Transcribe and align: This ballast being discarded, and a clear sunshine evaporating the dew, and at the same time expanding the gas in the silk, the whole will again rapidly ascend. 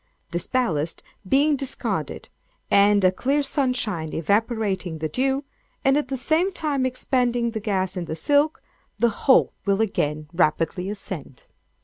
This 0.31 0.47
ballast 0.47 1.03
being 1.29 1.55
discarded, 1.55 2.29
and 2.71 3.03
a 3.03 3.11
clear 3.11 3.43
sunshine 3.43 4.15
evaporating 4.15 4.97
the 4.97 5.07
dew, 5.07 5.43
and 5.85 5.95
at 5.95 6.07
the 6.07 6.17
same 6.17 6.51
time 6.51 6.87
expanding 6.87 7.51
the 7.51 7.59
gas 7.59 7.95
in 7.95 8.05
the 8.05 8.15
silk, 8.15 8.63
the 8.97 9.09
whole 9.09 9.53
will 9.63 9.79
again 9.79 10.27
rapidly 10.33 10.89
ascend. 10.89 11.45